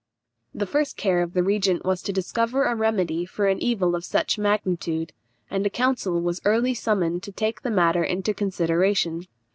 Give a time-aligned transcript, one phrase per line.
[0.55, 4.03] The first care of the regent was to discover a remedy for an evil of
[4.03, 5.13] such magnitude,
[5.47, 9.27] and a council was early summoned to take the matter into consideration.